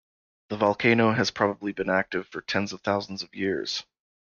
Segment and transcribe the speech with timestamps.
[0.49, 3.83] The volcano has probably been active for tens of thousands of years.